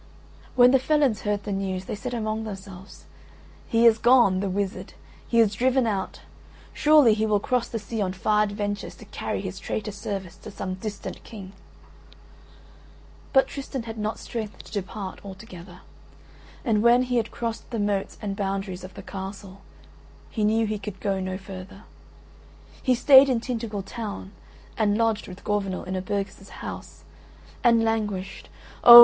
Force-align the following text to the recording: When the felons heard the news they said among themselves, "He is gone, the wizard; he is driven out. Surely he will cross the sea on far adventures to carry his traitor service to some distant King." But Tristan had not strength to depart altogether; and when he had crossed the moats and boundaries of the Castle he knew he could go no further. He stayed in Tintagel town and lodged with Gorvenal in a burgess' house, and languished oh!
When 0.55 0.71
the 0.71 0.79
felons 0.79 1.21
heard 1.21 1.43
the 1.43 1.51
news 1.51 1.85
they 1.85 1.93
said 1.93 2.15
among 2.15 2.43
themselves, 2.43 3.05
"He 3.67 3.85
is 3.85 3.99
gone, 3.99 4.39
the 4.39 4.49
wizard; 4.49 4.93
he 5.27 5.39
is 5.39 5.53
driven 5.53 5.85
out. 5.85 6.21
Surely 6.73 7.13
he 7.13 7.27
will 7.27 7.39
cross 7.39 7.67
the 7.69 7.77
sea 7.77 8.01
on 8.01 8.13
far 8.13 8.41
adventures 8.41 8.95
to 8.95 9.05
carry 9.05 9.41
his 9.41 9.59
traitor 9.59 9.91
service 9.91 10.37
to 10.37 10.49
some 10.49 10.73
distant 10.73 11.23
King." 11.23 11.53
But 13.31 13.45
Tristan 13.45 13.83
had 13.83 13.99
not 13.99 14.17
strength 14.17 14.63
to 14.63 14.71
depart 14.71 15.23
altogether; 15.23 15.81
and 16.65 16.81
when 16.81 17.03
he 17.03 17.17
had 17.17 17.29
crossed 17.29 17.69
the 17.69 17.77
moats 17.77 18.17
and 18.23 18.35
boundaries 18.35 18.83
of 18.83 18.95
the 18.95 19.03
Castle 19.03 19.61
he 20.31 20.43
knew 20.43 20.65
he 20.65 20.79
could 20.79 20.99
go 20.99 21.19
no 21.19 21.37
further. 21.37 21.83
He 22.81 22.95
stayed 22.95 23.29
in 23.29 23.39
Tintagel 23.39 23.83
town 23.83 24.31
and 24.79 24.97
lodged 24.97 25.27
with 25.27 25.43
Gorvenal 25.43 25.83
in 25.83 25.95
a 25.95 26.01
burgess' 26.01 26.49
house, 26.49 27.03
and 27.63 27.83
languished 27.83 28.49
oh! 28.83 28.99